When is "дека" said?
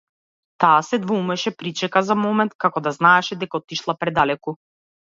3.45-3.63